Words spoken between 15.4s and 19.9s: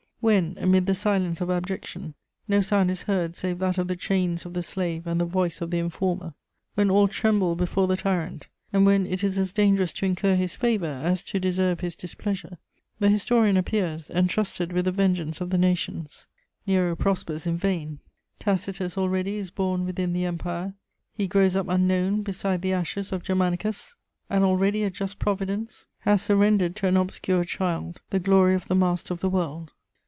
of the nations. Nero prospers in vain, Tacitus already is born